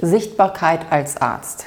[0.00, 1.66] Sichtbarkeit als Arzt.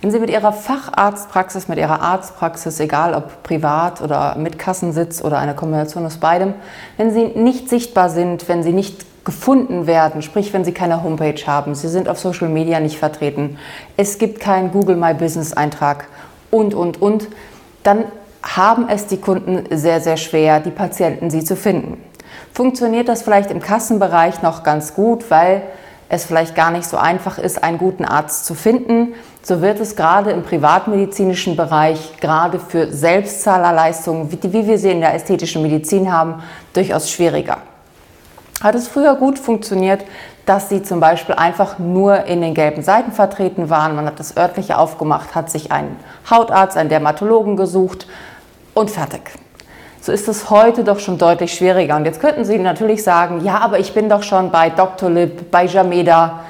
[0.00, 5.38] Wenn Sie mit Ihrer Facharztpraxis, mit Ihrer Arztpraxis, egal ob privat oder mit Kassensitz oder
[5.38, 6.52] eine Kombination aus beidem,
[6.98, 11.40] wenn Sie nicht sichtbar sind, wenn Sie nicht gefunden werden, sprich wenn Sie keine Homepage
[11.46, 13.58] haben, Sie sind auf Social Media nicht vertreten,
[13.96, 16.06] es gibt keinen Google My Business Eintrag
[16.50, 17.28] und, und, und,
[17.82, 18.04] dann
[18.42, 22.02] haben es die Kunden sehr, sehr schwer, die Patienten Sie zu finden.
[22.52, 25.62] Funktioniert das vielleicht im Kassenbereich noch ganz gut, weil
[26.14, 29.96] es vielleicht gar nicht so einfach ist, einen guten Arzt zu finden, so wird es
[29.96, 36.42] gerade im privatmedizinischen Bereich, gerade für Selbstzahlerleistungen, wie, wir sie in der ästhetischen Medizin haben,
[36.72, 37.58] durchaus schwieriger
[38.64, 40.04] hat es früher gut funktioniert,
[40.46, 43.94] dass sie zum Beispiel einfach nur in den gelben Seiten vertreten waren.
[43.94, 45.96] Man hat das örtliche aufgemacht, hat sich einen
[46.28, 48.06] Hautarzt, einen Dermatologen gesucht
[48.72, 49.43] und fertig.
[50.04, 51.96] So ist es heute doch schon deutlich schwieriger.
[51.96, 55.08] Und jetzt könnten Sie natürlich sagen, ja, aber ich bin doch schon bei Dr.
[55.08, 56.40] Lip, bei Jameda.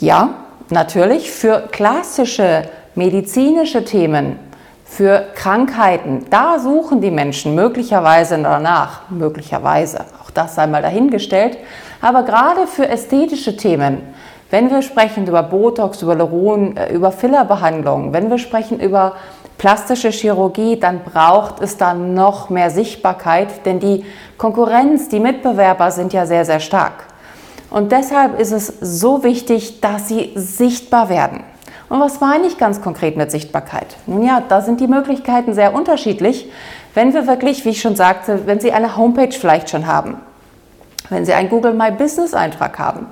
[0.00, 0.34] Ja,
[0.68, 2.64] natürlich, für klassische
[2.94, 4.38] medizinische Themen,
[4.84, 11.56] für Krankheiten, da suchen die Menschen möglicherweise danach, möglicherweise, auch das sei mal dahingestellt.
[12.02, 14.02] Aber gerade für ästhetische Themen,
[14.50, 19.14] wenn wir sprechen über Botox, über Luron, äh, über Fillerbehandlung, wenn wir sprechen über
[19.58, 24.04] plastische Chirurgie, dann braucht es da noch mehr Sichtbarkeit, denn die
[24.38, 27.04] Konkurrenz, die Mitbewerber sind ja sehr, sehr stark.
[27.70, 31.42] Und deshalb ist es so wichtig, dass sie sichtbar werden.
[31.88, 33.96] Und was meine ich ganz konkret mit Sichtbarkeit?
[34.06, 36.50] Nun ja, da sind die Möglichkeiten sehr unterschiedlich.
[36.94, 40.18] Wenn wir wirklich, wie ich schon sagte, wenn Sie eine Homepage vielleicht schon haben,
[41.08, 43.06] wenn Sie einen Google My Business Eintrag haben,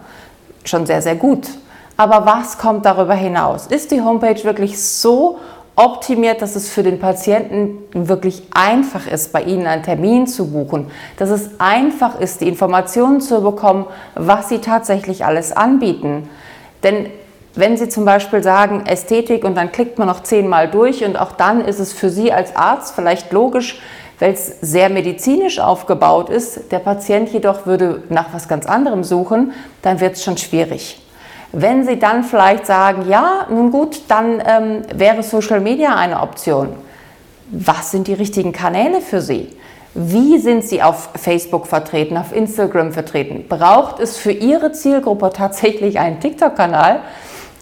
[0.64, 1.48] schon sehr, sehr gut.
[1.96, 3.66] Aber was kommt darüber hinaus?
[3.66, 5.38] Ist die Homepage wirklich so
[5.76, 10.90] optimiert, dass es für den Patienten wirklich einfach ist, bei Ihnen einen Termin zu buchen,
[11.18, 16.28] dass es einfach ist, die Informationen zu bekommen, was Sie tatsächlich alles anbieten.
[16.82, 17.06] Denn
[17.54, 21.32] wenn Sie zum Beispiel sagen Ästhetik und dann klickt man noch zehnmal durch und auch
[21.32, 23.80] dann ist es für Sie als Arzt vielleicht logisch,
[24.18, 29.52] weil es sehr medizinisch aufgebaut ist, der Patient jedoch würde nach was ganz anderem suchen,
[29.82, 31.05] dann wird es schon schwierig.
[31.52, 36.70] Wenn Sie dann vielleicht sagen, ja, nun gut, dann ähm, wäre Social Media eine Option.
[37.50, 39.56] Was sind die richtigen Kanäle für Sie?
[39.94, 43.46] Wie sind Sie auf Facebook vertreten, auf Instagram vertreten?
[43.48, 47.00] Braucht es für Ihre Zielgruppe tatsächlich einen TikTok-Kanal?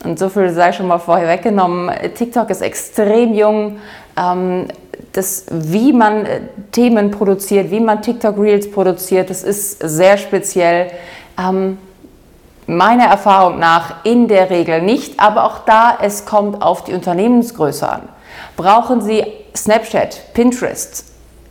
[0.05, 1.95] Und so viel sei schon mal vorher weggenommen.
[2.15, 3.79] TikTok ist extrem jung.
[4.19, 4.67] Ähm,
[5.13, 6.41] das, wie man äh,
[6.73, 10.91] Themen produziert, wie man TikTok Reels produziert, das ist sehr speziell.
[11.39, 11.79] Ähm,
[12.67, 17.89] meiner Erfahrung nach in der Regel nicht, aber auch da, es kommt auf die Unternehmensgröße
[17.89, 18.09] an.
[18.57, 19.25] Brauchen Sie
[19.57, 21.05] Snapchat, Pinterest,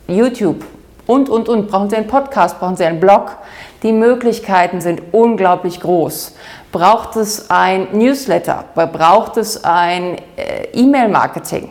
[0.06, 0.64] YouTube
[1.06, 3.36] und, und, und, brauchen Sie einen Podcast, brauchen Sie einen Blog.
[3.82, 6.34] Die Möglichkeiten sind unglaublich groß.
[6.72, 8.64] Braucht es ein Newsletter?
[8.74, 11.70] Braucht es ein äh, E-Mail-Marketing?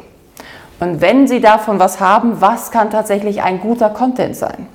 [0.79, 4.67] Und wenn Sie davon was haben, was kann tatsächlich ein guter Content sein?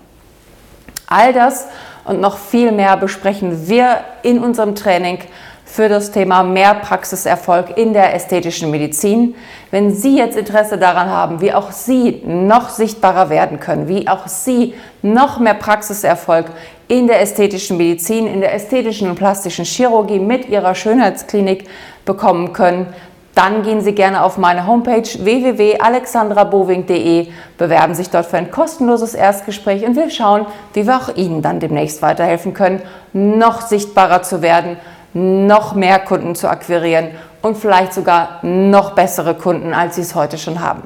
[1.07, 1.67] All das
[2.09, 5.19] und noch viel mehr besprechen wir in unserem Training
[5.65, 9.35] für das Thema mehr Praxiserfolg in der ästhetischen Medizin.
[9.71, 14.27] Wenn Sie jetzt Interesse daran haben, wie auch Sie noch sichtbarer werden können, wie auch
[14.27, 16.47] Sie noch mehr Praxiserfolg
[16.89, 21.69] in der ästhetischen Medizin, in der ästhetischen und plastischen Chirurgie mit Ihrer Schönheitsklinik
[22.07, 22.87] bekommen können,
[23.35, 29.87] dann gehen Sie gerne auf meine Homepage www.alexandraboving.de, bewerben sich dort für ein kostenloses Erstgespräch
[29.87, 30.45] und wir schauen,
[30.75, 34.79] wie wir auch Ihnen dann demnächst weiterhelfen können, noch sichtbarer zu werden
[35.15, 37.09] noch mehr Kunden zu akquirieren
[37.43, 40.83] und vielleicht sogar noch bessere Kunden, als sie es heute schon haben.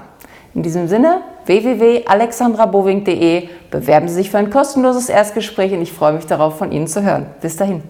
[0.54, 6.26] In diesem Sinne, www.alexandraboving.de bewerben Sie sich für ein kostenloses Erstgespräch und ich freue mich
[6.26, 7.26] darauf, von Ihnen zu hören.
[7.40, 7.82] Bis dahin.